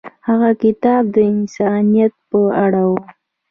هغه 0.27 0.49
کتاب 0.63 1.03
د 1.15 1.17
انسانیت 1.33 2.13
په 2.29 2.39
اړه 2.63 2.81
و. 2.91 2.93